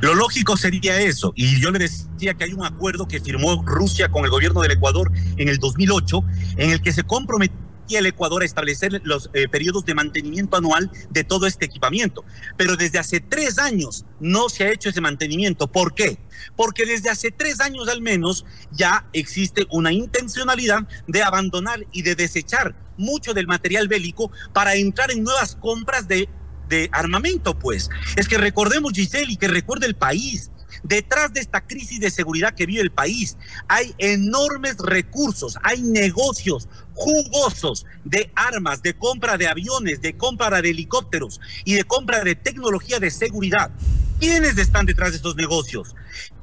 Lo 0.00 0.14
lógico 0.14 0.56
sería 0.56 1.00
eso. 1.00 1.32
Y 1.34 1.60
yo 1.60 1.70
le 1.70 1.78
decía 1.78 2.34
que 2.34 2.44
hay 2.44 2.52
un 2.52 2.64
acuerdo 2.64 3.08
que 3.08 3.20
firmó 3.20 3.62
Rusia 3.64 4.08
con 4.08 4.24
el 4.24 4.30
gobierno 4.30 4.60
del 4.60 4.72
Ecuador 4.72 5.10
en 5.36 5.48
el 5.48 5.58
2008, 5.58 6.22
en 6.58 6.70
el 6.70 6.82
que 6.82 6.92
se 6.92 7.02
comprometía 7.02 7.56
el 7.90 8.06
Ecuador 8.06 8.42
a 8.42 8.44
establecer 8.44 9.00
los 9.04 9.30
eh, 9.32 9.48
periodos 9.48 9.84
de 9.86 9.94
mantenimiento 9.94 10.56
anual 10.56 10.90
de 11.10 11.24
todo 11.24 11.46
este 11.46 11.64
equipamiento. 11.64 12.24
Pero 12.56 12.76
desde 12.76 12.98
hace 12.98 13.20
tres 13.20 13.58
años 13.58 14.04
no 14.20 14.48
se 14.48 14.64
ha 14.64 14.72
hecho 14.72 14.90
ese 14.90 15.00
mantenimiento. 15.00 15.66
¿Por 15.66 15.94
qué? 15.94 16.18
Porque 16.56 16.84
desde 16.84 17.08
hace 17.08 17.30
tres 17.30 17.60
años 17.60 17.88
al 17.88 18.02
menos 18.02 18.44
ya 18.72 19.08
existe 19.12 19.66
una 19.70 19.92
intencionalidad 19.92 20.86
de 21.06 21.22
abandonar 21.22 21.86
y 21.92 22.02
de 22.02 22.16
desechar 22.16 22.74
mucho 22.98 23.34
del 23.34 23.46
material 23.46 23.88
bélico 23.88 24.30
para 24.52 24.74
entrar 24.74 25.10
en 25.10 25.22
nuevas 25.22 25.56
compras 25.56 26.08
de 26.08 26.28
de 26.68 26.88
armamento, 26.92 27.58
pues. 27.58 27.90
Es 28.16 28.28
que 28.28 28.38
recordemos, 28.38 28.92
Giselle, 28.92 29.32
y 29.32 29.36
que 29.36 29.48
recuerde 29.48 29.86
el 29.86 29.96
país. 29.96 30.50
Detrás 30.82 31.32
de 31.32 31.40
esta 31.40 31.66
crisis 31.66 32.00
de 32.00 32.10
seguridad 32.10 32.54
que 32.54 32.66
vive 32.66 32.80
el 32.80 32.92
país, 32.92 33.36
hay 33.66 33.94
enormes 33.98 34.76
recursos, 34.78 35.58
hay 35.62 35.82
negocios 35.82 36.68
jugosos 36.94 37.86
de 38.04 38.30
armas, 38.34 38.82
de 38.82 38.94
compra 38.94 39.36
de 39.36 39.48
aviones, 39.48 40.00
de 40.00 40.16
compra 40.16 40.62
de 40.62 40.70
helicópteros 40.70 41.40
y 41.64 41.74
de 41.74 41.84
compra 41.84 42.22
de 42.22 42.34
tecnología 42.34 43.00
de 43.00 43.10
seguridad. 43.10 43.70
¿Quiénes 44.20 44.56
están 44.58 44.86
detrás 44.86 45.10
de 45.10 45.16
estos 45.16 45.36
negocios? 45.36 45.94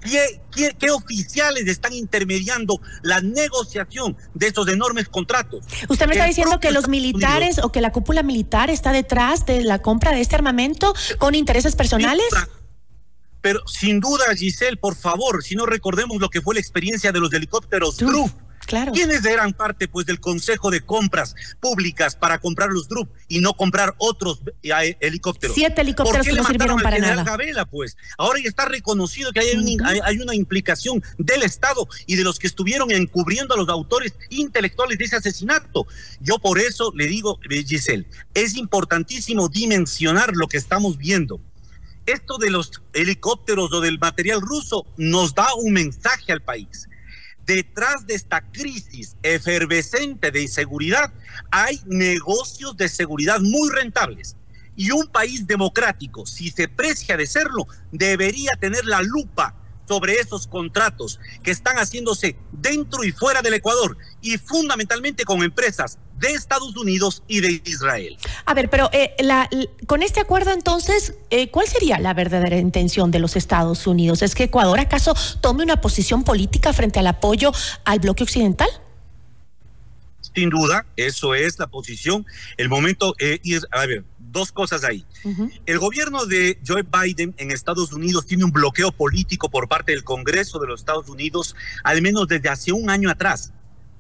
¿Qué, 0.04 0.76
qué, 0.78 0.92
oficiales 0.92 1.68
están 1.68 1.94
intermediando 1.94 2.80
la 3.02 3.22
negociación 3.22 4.16
de 4.34 4.48
estos 4.48 4.68
enormes 4.68 5.08
contratos? 5.10 5.66
¿Usted 5.88 6.08
me 6.08 6.14
está 6.14 6.26
diciendo 6.26 6.60
que 6.60 6.72
los 6.72 6.88
militares 6.88 7.60
o 7.60 7.72
que 7.72 7.82
la 7.82 7.92
cúpula 7.92 8.24
militar 8.24 8.70
está 8.70 8.92
detrás 8.92 9.46
de 9.46 9.64
la 9.64 9.82
compra 9.82 10.12
de 10.12 10.22
este 10.22 10.36
armamento 10.36 10.94
con 11.18 11.36
intereses 11.36 11.76
personales? 11.76 12.26
Pero 13.42 13.60
sin 13.68 14.00
duda, 14.00 14.24
Giselle, 14.38 14.78
por 14.78 14.96
favor, 14.96 15.44
si 15.44 15.56
no 15.56 15.66
recordemos 15.66 16.22
lo 16.22 16.30
que 16.30 16.42
fue 16.42 16.56
la 16.56 16.62
experiencia 16.62 17.12
de 17.12 17.20
los 17.20 17.34
helicópteros 17.34 17.98
Claro. 18.66 18.92
¿Quiénes 18.94 19.26
eran 19.26 19.54
parte 19.54 19.88
pues 19.88 20.06
del 20.06 20.20
Consejo 20.20 20.72
de 20.72 20.82
Compras 20.82 21.36
Públicas 21.60 22.16
para 22.16 22.40
comprar 22.40 22.70
los 22.70 22.88
DRUP 22.88 23.10
y 23.28 23.40
no 23.40 23.54
comprar 23.54 23.94
otros 23.98 24.42
eh, 24.62 24.98
helicópteros? 25.00 25.56
Siete 25.56 25.82
helicópteros 25.82 26.26
que 26.26 26.34
no 26.34 26.46
sirvieron 26.46 26.80
para 26.82 26.98
nada. 26.98 27.24
Gabela, 27.24 27.66
pues? 27.66 27.98
Ahora 28.18 28.40
ya 28.42 28.50
está 28.50 28.66
reconocido 28.66 29.32
que 29.32 29.42
hay, 29.42 29.78
hay, 30.04 30.18
una 30.20 30.36
implicación 30.36 31.04
del 31.18 31.44
Estado 31.44 31.88
y 32.06 32.16
de 32.16 32.24
los 32.24 32.40
que 32.40 32.48
estuvieron 32.48 32.92
encubriendo 32.92 33.54
a 33.54 33.58
los 33.58 33.70
autores 33.70 34.14
intelectuales 34.30 34.98
de 34.98 35.06
ese 35.06 35.18
asesinato. 35.18 35.86
Yo 36.22 36.40
por 36.40 36.60
eso 36.60 36.92
le 36.96 37.08
digo, 37.08 37.40
eh, 37.50 37.64
Giselle, 37.64 38.08
es 38.34 38.56
importantísimo 38.56 39.50
dimensionar 39.50 40.32
lo 40.36 40.48
que 40.48 40.58
estamos 40.58 40.98
viendo. 40.98 41.42
Esto 42.06 42.38
de 42.38 42.50
los 42.50 42.82
helicópteros 42.94 43.72
o 43.72 43.80
del 43.80 43.98
material 43.98 44.42
ruso 44.42 44.86
nos 44.98 45.34
da 45.34 45.54
un 45.56 45.72
mensaje 45.72 46.34
al 46.34 46.42
país 46.42 46.88
detrás 47.46 48.06
de 48.08 48.16
esta 48.16 48.42
crisis 48.42 49.16
efervescente 49.22 50.32
de 50.32 50.44
inseguridad 50.44 51.14
hay 51.52 51.82
negocios 51.86 52.78
de 52.78 52.90
seguridad 52.90 53.40
muy 53.40 53.70
rentables. 53.70 54.36
Y 54.76 54.92
un 54.92 55.08
país 55.08 55.46
democrático, 55.46 56.26
si 56.26 56.50
se 56.50 56.68
precia 56.68 57.16
de 57.16 57.28
serlo, 57.28 57.68
debería 57.92 58.52
tener 58.60 58.86
la 58.86 59.02
lupa 59.02 59.56
sobre 59.88 60.14
esos 60.14 60.48
contratos 60.48 61.20
que 61.44 61.52
están 61.52 61.76
haciéndose 61.78 62.38
dentro 62.52 63.04
y 63.04 63.12
fuera 63.12 63.42
del 63.42 63.56
Ecuador 63.56 63.98
y 64.24 64.38
fundamentalmente 64.38 65.26
con 65.26 65.44
empresas 65.44 66.00
de 66.18 66.32
Estados 66.32 66.76
Unidos 66.78 67.22
y 67.28 67.42
de 67.42 67.62
Israel. 67.66 68.18
A 68.46 68.54
ver, 68.54 68.70
pero 68.70 68.90
eh, 68.94 69.14
la, 69.20 69.50
con 69.86 70.02
este 70.02 70.22
acuerdo 70.22 70.52
entonces, 70.52 71.14
eh, 71.30 71.52
¿cuál 71.52 71.68
sería 71.68 72.00
la 72.00 72.14
verdadera 72.14 72.58
intención 72.58 73.12
de 73.12 73.20
los 73.20 73.36
Estados 73.36 73.86
Unidos? 73.86 74.22
¿Es 74.22 74.34
que 74.34 74.46
Ecuador 74.46 74.80
acaso 74.80 75.14
tome 75.42 75.64
una 75.64 75.82
posición 75.82 76.24
política 76.24 76.74
frente 76.74 77.00
al 77.00 77.08
apoyo 77.08 77.52
al 77.84 78.00
bloque 78.00 78.24
occidental? 78.24 78.70
Sin 80.34 80.50
duda, 80.50 80.86
eso 80.96 81.36
es 81.36 81.60
la 81.60 81.68
posición. 81.68 82.26
El 82.58 82.70
momento, 82.70 83.14
eh, 83.20 83.40
a 83.72 83.86
ver, 83.86 84.04
dos 84.18 84.52
cosas 84.52 84.84
ahí. 84.84 85.06
El 85.66 85.78
gobierno 85.78 86.26
de 86.26 86.60
Joe 86.66 86.84
Biden 86.84 87.36
en 87.38 87.52
Estados 87.52 87.94
Unidos 87.94 88.26
tiene 88.26 88.44
un 88.44 88.52
bloqueo 88.52 88.92
político 88.92 89.50
por 89.50 89.68
parte 89.68 89.92
del 89.92 90.04
Congreso 90.04 90.58
de 90.60 90.68
los 90.68 90.80
Estados 90.80 91.08
Unidos, 91.08 91.56
al 91.84 92.02
menos 92.02 92.28
desde 92.28 92.50
hace 92.50 92.72
un 92.72 92.90
año 92.90 93.12
atrás. 93.12 93.54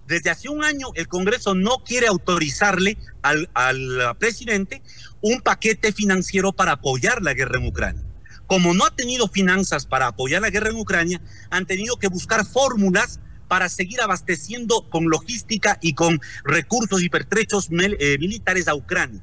Desde 0.07 0.29
hace 0.29 0.49
un 0.49 0.63
año 0.63 0.87
el 0.95 1.07
Congreso 1.07 1.55
no 1.55 1.83
quiere 1.85 2.07
autorizarle 2.07 2.97
al, 3.21 3.49
al 3.53 4.15
presidente 4.17 4.81
un 5.21 5.41
paquete 5.41 5.91
financiero 5.93 6.51
para 6.51 6.73
apoyar 6.73 7.21
la 7.21 7.33
guerra 7.33 7.59
en 7.59 7.67
Ucrania. 7.67 8.03
Como 8.47 8.73
no 8.73 8.85
ha 8.85 8.95
tenido 8.95 9.27
finanzas 9.27 9.85
para 9.85 10.07
apoyar 10.07 10.41
la 10.41 10.49
guerra 10.49 10.69
en 10.69 10.75
Ucrania, 10.75 11.21
han 11.49 11.65
tenido 11.65 11.95
que 11.97 12.09
buscar 12.09 12.45
fórmulas 12.45 13.19
para 13.47 13.69
seguir 13.69 14.01
abasteciendo 14.01 14.89
con 14.89 15.09
logística 15.09 15.77
y 15.81 15.93
con 15.93 16.19
recursos 16.43 17.01
y 17.03 17.09
pertrechos 17.09 17.69
eh, 17.71 18.17
militares 18.19 18.67
a 18.67 18.75
Ucrania. 18.75 19.21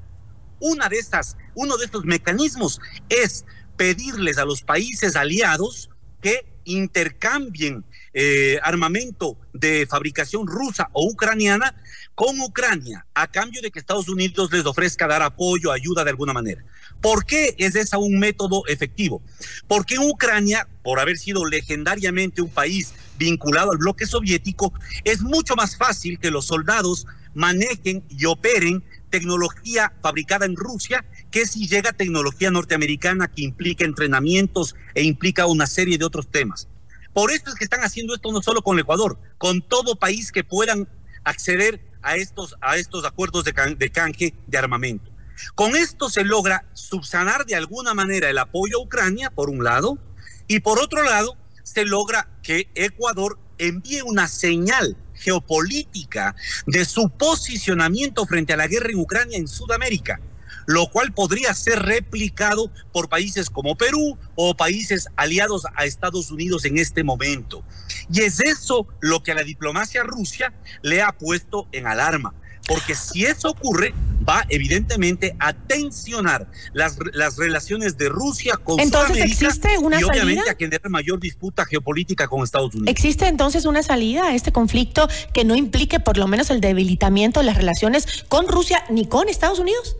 Una 0.60 0.88
de 0.88 0.98
estas, 0.98 1.36
uno 1.54 1.76
de 1.76 1.86
estos 1.86 2.04
mecanismos 2.04 2.80
es 3.08 3.44
pedirles 3.76 4.38
a 4.38 4.44
los 4.44 4.62
países 4.62 5.16
aliados 5.16 5.89
que 6.20 6.44
intercambien 6.64 7.84
eh, 8.12 8.58
armamento 8.62 9.36
de 9.52 9.86
fabricación 9.88 10.46
rusa 10.46 10.88
o 10.92 11.08
ucraniana 11.08 11.74
con 12.14 12.40
Ucrania 12.40 13.06
a 13.14 13.28
cambio 13.28 13.62
de 13.62 13.70
que 13.70 13.78
Estados 13.78 14.08
Unidos 14.08 14.52
les 14.52 14.66
ofrezca 14.66 15.06
dar 15.06 15.22
apoyo, 15.22 15.72
ayuda 15.72 16.04
de 16.04 16.10
alguna 16.10 16.32
manera. 16.32 16.64
¿Por 17.00 17.24
qué 17.24 17.54
es 17.58 17.74
ese 17.76 17.96
un 17.96 18.18
método 18.18 18.66
efectivo? 18.66 19.22
Porque 19.68 19.94
en 19.94 20.02
Ucrania, 20.02 20.68
por 20.82 21.00
haber 21.00 21.18
sido 21.18 21.46
legendariamente 21.46 22.42
un 22.42 22.50
país 22.50 22.92
vinculado 23.16 23.72
al 23.72 23.78
bloque 23.78 24.06
soviético, 24.06 24.72
es 25.04 25.22
mucho 25.22 25.54
más 25.56 25.76
fácil 25.76 26.18
que 26.18 26.30
los 26.30 26.46
soldados 26.46 27.06
manejen 27.32 28.02
y 28.08 28.26
operen 28.26 28.82
tecnología 29.10 29.92
fabricada 30.02 30.46
en 30.46 30.56
Rusia 30.56 31.04
que 31.30 31.46
si 31.46 31.68
llega 31.68 31.92
tecnología 31.92 32.50
norteamericana 32.50 33.28
que 33.28 33.42
implica 33.42 33.84
entrenamientos 33.84 34.74
e 34.94 35.02
implica 35.02 35.46
una 35.46 35.66
serie 35.66 35.98
de 35.98 36.04
otros 36.04 36.28
temas. 36.28 36.68
Por 37.12 37.32
esto 37.32 37.50
es 37.50 37.56
que 37.56 37.64
están 37.64 37.82
haciendo 37.82 38.14
esto 38.14 38.32
no 38.32 38.40
solo 38.40 38.62
con 38.62 38.78
Ecuador, 38.78 39.18
con 39.36 39.62
todo 39.62 39.96
país 39.96 40.30
que 40.32 40.44
puedan 40.44 40.88
acceder 41.24 41.84
a 42.02 42.16
estos, 42.16 42.56
a 42.60 42.76
estos 42.76 43.04
acuerdos 43.04 43.44
de, 43.44 43.52
de 43.76 43.90
canje 43.90 44.34
de 44.46 44.58
armamento. 44.58 45.10
Con 45.54 45.74
esto 45.74 46.08
se 46.08 46.24
logra 46.24 46.66
subsanar 46.74 47.46
de 47.46 47.56
alguna 47.56 47.94
manera 47.94 48.30
el 48.30 48.38
apoyo 48.38 48.78
a 48.78 48.82
Ucrania, 48.82 49.30
por 49.30 49.50
un 49.50 49.64
lado, 49.64 49.98
y 50.46 50.60
por 50.60 50.78
otro 50.78 51.02
lado, 51.02 51.36
se 51.62 51.84
logra 51.84 52.28
que 52.42 52.68
Ecuador 52.74 53.38
envíe 53.58 54.02
una 54.02 54.28
señal 54.28 54.96
geopolítica 55.20 56.34
de 56.66 56.84
su 56.84 57.10
posicionamiento 57.10 58.26
frente 58.26 58.52
a 58.52 58.56
la 58.56 58.66
guerra 58.66 58.90
en 58.90 58.98
Ucrania 58.98 59.38
en 59.38 59.48
Sudamérica, 59.48 60.20
lo 60.66 60.90
cual 60.90 61.12
podría 61.12 61.54
ser 61.54 61.80
replicado 61.80 62.70
por 62.92 63.08
países 63.08 63.50
como 63.50 63.76
Perú 63.76 64.18
o 64.34 64.56
países 64.56 65.08
aliados 65.16 65.64
a 65.74 65.84
Estados 65.84 66.30
Unidos 66.30 66.64
en 66.64 66.78
este 66.78 67.04
momento. 67.04 67.64
Y 68.12 68.20
es 68.22 68.40
eso 68.40 68.86
lo 69.00 69.22
que 69.22 69.32
a 69.32 69.34
la 69.34 69.42
diplomacia 69.42 70.02
rusa 70.02 70.52
le 70.82 71.02
ha 71.02 71.12
puesto 71.12 71.68
en 71.72 71.86
alarma. 71.86 72.34
porque 72.68 72.94
si 72.94 73.24
eso 73.24 73.48
ocurre, 73.48 73.92
va 74.28 74.44
evidentemente 74.48 75.36
a 75.38 75.52
tensionar 75.52 76.50
las, 76.72 76.98
las 77.12 77.36
relaciones 77.36 77.96
de 77.96 78.08
Rusia 78.08 78.56
con 78.56 78.80
entonces, 78.80 79.18
¿existe 79.18 79.78
una 79.78 80.00
y 80.00 80.04
obviamente 80.04 80.40
salida? 80.40 80.52
a 80.52 80.56
generar 80.56 80.88
mayor 80.90 81.20
disputa 81.20 81.64
geopolítica 81.64 82.28
con 82.28 82.42
Estados 82.42 82.74
Unidos. 82.74 82.90
¿Existe 82.90 83.26
entonces 83.26 83.64
una 83.64 83.82
salida 83.82 84.26
a 84.26 84.34
este 84.34 84.52
conflicto 84.52 85.08
que 85.32 85.44
no 85.44 85.56
implique 85.56 86.00
por 86.00 86.16
lo 86.16 86.26
menos 86.26 86.50
el 86.50 86.60
debilitamiento 86.60 87.40
de 87.40 87.46
las 87.46 87.56
relaciones 87.56 88.24
con 88.28 88.48
Rusia 88.48 88.84
ni 88.90 89.06
con 89.06 89.28
Estados 89.28 89.58
Unidos? 89.58 89.96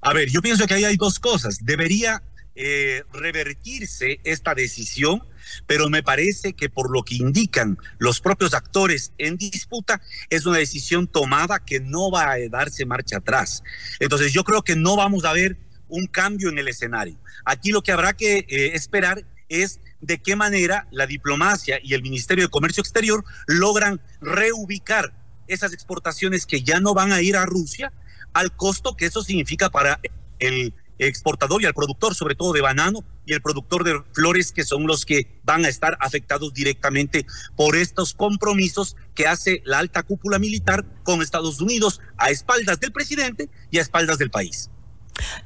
A 0.00 0.12
ver, 0.12 0.28
yo 0.30 0.40
pienso 0.42 0.66
que 0.66 0.74
ahí 0.74 0.84
hay 0.84 0.96
dos 0.96 1.18
cosas. 1.18 1.58
Debería 1.62 2.22
eh, 2.56 3.04
revertirse 3.12 4.20
esta 4.24 4.54
decisión, 4.54 5.22
pero 5.66 5.90
me 5.90 6.02
parece 6.02 6.54
que 6.54 6.70
por 6.70 6.90
lo 6.90 7.02
que 7.02 7.16
indican 7.16 7.78
los 7.98 8.20
propios 8.20 8.54
actores 8.54 9.12
en 9.18 9.36
disputa, 9.36 10.00
es 10.30 10.46
una 10.46 10.58
decisión 10.58 11.06
tomada 11.06 11.64
que 11.64 11.80
no 11.80 12.10
va 12.10 12.32
a 12.32 12.48
darse 12.50 12.86
marcha 12.86 13.18
atrás. 13.18 13.62
Entonces 14.00 14.32
yo 14.32 14.42
creo 14.42 14.62
que 14.62 14.74
no 14.74 14.96
vamos 14.96 15.24
a 15.24 15.32
ver 15.32 15.58
un 15.88 16.06
cambio 16.06 16.48
en 16.48 16.58
el 16.58 16.68
escenario. 16.68 17.18
Aquí 17.44 17.70
lo 17.70 17.82
que 17.82 17.92
habrá 17.92 18.14
que 18.14 18.38
eh, 18.48 18.72
esperar 18.74 19.24
es 19.48 19.80
de 20.00 20.18
qué 20.18 20.34
manera 20.34 20.88
la 20.90 21.06
diplomacia 21.06 21.78
y 21.82 21.94
el 21.94 22.02
Ministerio 22.02 22.44
de 22.44 22.50
Comercio 22.50 22.80
Exterior 22.80 23.24
logran 23.46 24.00
reubicar 24.20 25.12
esas 25.46 25.72
exportaciones 25.72 26.46
que 26.46 26.62
ya 26.62 26.80
no 26.80 26.94
van 26.94 27.12
a 27.12 27.22
ir 27.22 27.36
a 27.36 27.46
Rusia 27.46 27.92
al 28.32 28.54
costo 28.54 28.96
que 28.96 29.06
eso 29.06 29.22
significa 29.22 29.70
para 29.70 30.00
el 30.38 30.74
exportador 30.98 31.62
y 31.62 31.66
al 31.66 31.74
productor, 31.74 32.14
sobre 32.14 32.34
todo 32.34 32.52
de 32.52 32.60
banano 32.60 33.04
y 33.24 33.32
el 33.32 33.42
productor 33.42 33.84
de 33.84 34.00
flores, 34.12 34.52
que 34.52 34.64
son 34.64 34.86
los 34.86 35.04
que 35.04 35.40
van 35.44 35.64
a 35.64 35.68
estar 35.68 35.96
afectados 36.00 36.54
directamente 36.54 37.26
por 37.56 37.76
estos 37.76 38.14
compromisos 38.14 38.96
que 39.14 39.26
hace 39.26 39.62
la 39.64 39.78
alta 39.78 40.02
cúpula 40.02 40.38
militar 40.38 40.84
con 41.02 41.22
Estados 41.22 41.60
Unidos 41.60 42.00
a 42.16 42.30
espaldas 42.30 42.80
del 42.80 42.92
presidente 42.92 43.48
y 43.70 43.78
a 43.78 43.82
espaldas 43.82 44.18
del 44.18 44.30
país. 44.30 44.70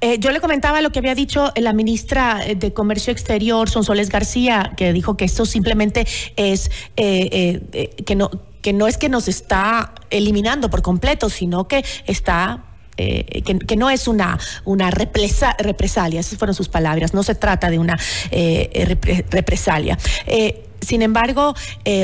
Eh, 0.00 0.18
yo 0.18 0.32
le 0.32 0.40
comentaba 0.40 0.80
lo 0.80 0.90
que 0.90 0.98
había 0.98 1.14
dicho 1.14 1.52
la 1.56 1.72
ministra 1.72 2.40
de 2.56 2.72
Comercio 2.72 3.12
Exterior, 3.12 3.70
Sonsoles 3.70 4.08
García, 4.08 4.72
que 4.76 4.92
dijo 4.92 5.16
que 5.16 5.24
esto 5.24 5.46
simplemente 5.46 6.06
es 6.36 6.70
eh, 6.96 7.60
eh, 7.72 8.02
que 8.04 8.16
no 8.16 8.30
que 8.62 8.72
no 8.74 8.86
es 8.86 8.98
que 8.98 9.08
nos 9.08 9.26
está 9.26 9.94
eliminando 10.10 10.68
por 10.68 10.82
completo, 10.82 11.30
sino 11.30 11.66
que 11.66 11.82
está 12.06 12.64
eh, 12.96 13.42
que, 13.42 13.76
no 13.76 13.88
es 13.88 14.08
una, 14.08 14.38
una 14.64 14.90
represa, 14.90 15.56
represalia, 15.58 16.20
esas 16.20 16.38
fueron 16.38 16.54
sus 16.54 16.68
palabras, 16.68 17.14
no 17.14 17.22
se 17.22 17.34
trata 17.34 17.70
de 17.70 17.78
una 17.78 17.98
eh, 18.30 18.84
repre, 18.86 19.24
represalia. 19.30 19.98
Eh, 20.26 20.66
sin 20.82 21.02
embargo, 21.02 21.54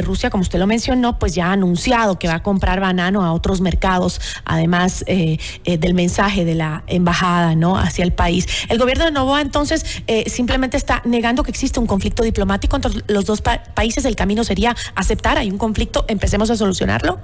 Rusia, 0.02 0.28
como 0.28 0.42
usted 0.42 0.58
lo 0.58 0.66
mencionó, 0.66 1.18
pues 1.18 1.34
ya 1.34 1.46
ha 1.46 1.52
anunciado 1.52 2.18
que 2.18 2.28
va 2.28 2.34
a 2.34 2.42
comprar 2.42 2.78
banano 2.78 3.24
a 3.24 3.32
otros 3.32 3.62
mercados, 3.62 4.20
además 4.44 5.02
del 5.06 5.94
mensaje 5.94 6.44
de 6.44 6.54
la 6.54 6.84
embajada 6.86 7.54
no 7.54 7.78
hacia 7.78 8.04
el 8.04 8.12
país. 8.12 8.46
El 8.68 8.78
gobierno 8.78 9.06
de 9.06 9.12
Novoa 9.12 9.40
entonces 9.40 10.02
simplemente 10.26 10.76
está 10.76 11.00
negando 11.06 11.42
que 11.42 11.50
existe 11.50 11.80
un 11.80 11.86
conflicto 11.86 12.22
diplomático 12.22 12.76
entre 12.76 12.92
los 13.08 13.24
dos 13.24 13.40
pa 13.40 13.62
países. 13.62 14.04
El 14.04 14.14
camino 14.14 14.44
sería 14.44 14.76
aceptar, 14.94 15.38
hay 15.38 15.50
un 15.50 15.56
conflicto, 15.56 16.04
empecemos 16.06 16.50
a 16.50 16.56
solucionarlo. 16.56 17.18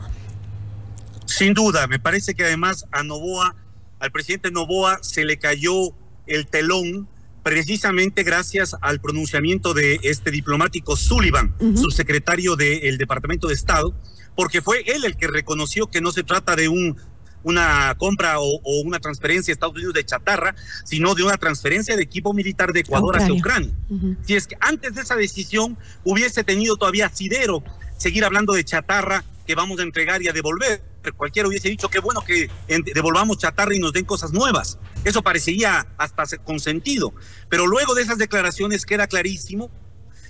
Sin 1.37 1.55
duda, 1.55 1.87
me 1.87 1.99
parece 1.99 2.35
que 2.35 2.45
además 2.45 2.85
a 2.93 3.03
Novoa, 3.03 3.57
al 4.01 4.13
presidente 4.13 4.51
Novoa 4.51 4.99
se 5.03 5.25
le 5.25 5.39
cayó 5.39 5.95
el 6.27 6.47
telón 6.47 7.09
precisamente 7.43 8.23
gracias 8.23 8.77
al 8.83 9.01
pronunciamiento 9.01 9.75
de 9.75 9.99
este 10.03 10.31
diplomático 10.31 10.95
Sullivan, 10.95 11.55
uh 11.59 11.65
-huh. 11.65 11.77
subsecretario 11.77 12.55
del 12.55 12.99
Departamento 12.99 13.49
de 13.49 13.55
Estado, 13.55 13.95
porque 14.37 14.61
fue 14.61 14.85
él 14.87 15.05
el 15.05 15.17
que 15.17 15.27
reconoció 15.27 15.89
que 15.89 16.01
no 16.01 16.13
se 16.13 16.23
trata 16.23 16.55
de 16.55 16.69
un 16.69 16.97
una 17.45 17.93
compra 17.99 18.39
o, 18.39 18.61
o, 18.63 18.83
una 18.83 19.01
transferencia 19.01 19.51
a 19.51 19.55
Estados 19.55 19.75
Unidos 19.75 19.95
de 19.95 20.05
chatarra, 20.05 20.55
sino 20.85 21.17
de 21.17 21.25
una 21.25 21.37
transferencia 21.39 21.97
de 21.97 22.03
equipo 22.05 22.33
militar 22.33 22.73
de 22.73 22.81
Ecuador 22.81 23.09
Ucrania. 23.09 23.27
hacia 23.27 23.41
Ucrania. 23.41 23.75
Uh 23.89 23.97
-huh. 23.97 24.17
Si 24.25 24.37
es 24.37 24.47
que 24.47 24.57
antes 24.61 24.95
de 24.95 25.01
esa 25.01 25.17
decisión 25.17 25.77
hubiese 26.05 26.45
tenido 26.45 26.77
todavía 26.77 27.07
asidero 27.07 27.65
seguir 27.97 28.25
hablando 28.25 28.53
de 28.53 28.63
chatarra 28.63 29.25
vamos 29.55 29.81
a 29.81 29.83
entregar 29.83 30.23
y 30.23 30.29
a 30.29 30.33
devolver. 30.33 30.83
Cualquiera 31.17 31.49
hubiese 31.49 31.69
dicho 31.69 31.89
que 31.89 31.99
bueno 31.99 32.23
que 32.25 32.51
devolvamos 32.95 33.39
chatarra 33.39 33.75
y 33.75 33.79
nos 33.79 33.93
den 33.93 34.05
cosas 34.05 34.33
nuevas. 34.33 34.79
Eso 35.05 35.23
parecería 35.23 35.87
hasta 35.99 36.25
consentido. 36.39 37.13
Pero 37.49 37.67
luego 37.67 37.95
de 37.95 38.03
esas 38.03 38.19
declaraciones 38.19 38.87
queda 38.87 39.07
clarísimo 39.07 39.71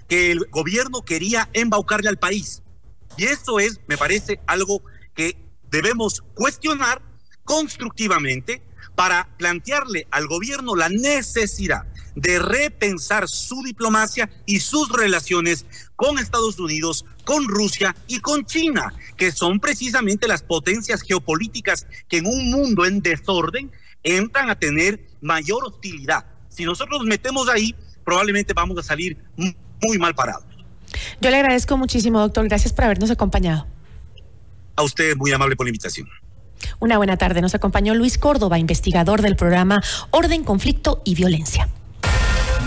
que 0.09 0.31
el 0.31 0.47
gobierno 0.51 1.03
quería 1.03 1.49
embaucarle 1.53 2.09
al 2.09 2.19
país. 2.19 2.63
Y 3.17 3.25
eso 3.25 3.61
es, 3.61 3.81
me 3.87 3.99
parece, 3.99 4.41
algo 4.47 4.83
que 5.15 5.37
debemos 5.71 6.23
cuestionar 6.35 7.03
constructivamente 7.45 8.63
para 8.95 9.29
plantearle 9.39 10.07
al 10.11 10.27
gobierno 10.27 10.77
la 10.77 10.89
necesidad 10.89 11.87
de 12.15 12.39
repensar 12.39 13.29
su 13.29 13.63
diplomacia 13.63 14.29
y 14.47 14.61
sus 14.61 14.91
relaciones 14.91 15.65
con 16.03 16.19
Estados 16.19 16.59
Unidos, 16.59 17.05
con 17.25 17.47
Rusia 17.47 17.95
y 18.09 18.19
con 18.19 18.45
China, 18.45 18.93
que 19.17 19.31
son 19.31 19.61
precisamente 19.61 20.27
las 20.27 20.43
potencias 20.43 21.01
geopolíticas 21.01 21.87
que 22.09 22.17
en 22.17 22.27
un 22.27 22.51
mundo 22.51 22.85
en 22.85 23.01
desorden 23.03 23.71
entran 24.03 24.51
a 24.51 24.59
tener 24.59 24.99
mayor 25.21 25.65
hostilidad. 25.65 26.25
Si 26.49 26.65
nosotros 26.65 26.99
nos 26.99 27.07
metemos 27.07 27.49
ahí, 27.49 27.73
probablemente 28.05 28.53
vamos 28.53 28.77
a 28.79 28.83
salir 28.83 29.17
muy 29.37 29.97
mal 29.99 30.13
parados. 30.13 30.45
Yo 31.21 31.31
le 31.31 31.37
agradezco 31.37 31.77
muchísimo, 31.77 32.19
doctor. 32.19 32.49
Gracias 32.49 32.73
por 32.73 32.87
habernos 32.87 33.13
acompañado. 33.13 33.69
A 34.75 34.83
usted, 34.83 35.17
muy 35.17 35.31
amable 35.31 35.55
por 35.55 35.67
la 35.67 35.71
invitación. 35.71 36.09
Una 36.81 36.97
buena 36.97 37.17
tarde. 37.17 37.41
Nos 37.43 37.55
acompañó 37.55 37.95
Luis 37.95 38.19
Córdoba, 38.19 38.59
investigador 38.59 39.23
del 39.23 39.37
programa 39.37 39.81
Orden, 40.11 40.43
Conflicto 40.43 41.01
y 41.05 41.15
Violencia. 41.15 41.69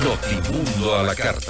Notimundo 0.02 0.96
a 0.96 1.04
la 1.04 1.16
carta. 1.16 1.42